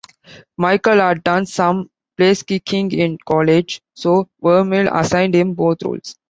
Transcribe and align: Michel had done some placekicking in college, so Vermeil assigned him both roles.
Michel 0.57 0.99
had 0.99 1.23
done 1.23 1.45
some 1.45 1.91
placekicking 2.17 2.91
in 2.91 3.19
college, 3.19 3.83
so 3.93 4.27
Vermeil 4.41 4.87
assigned 4.91 5.35
him 5.35 5.53
both 5.53 5.83
roles. 5.83 6.15